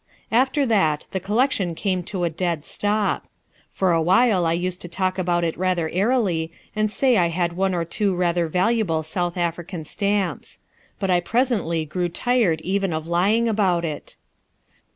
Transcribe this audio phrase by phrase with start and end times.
[0.31, 3.27] After that the collection came to a dead stop.
[3.69, 7.53] For a while I used to talk about it rather airily and say I had
[7.53, 10.57] one or two rather valuable South African stamps.
[10.99, 14.15] But I presently grew tired even of lying about it.